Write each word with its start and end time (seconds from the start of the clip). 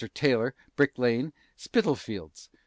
Taylor, 0.15 0.55
Brick 0.75 0.97
Lane, 0.97 1.31
Spitalfields. 1.55 2.49